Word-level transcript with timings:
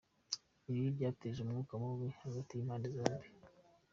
Ibi 0.69 0.95
byateje 0.95 1.39
umwuka 1.41 1.73
mubi 1.83 2.07
hagati 2.23 2.51
y’impande 2.53 2.87
zombi. 2.95 3.27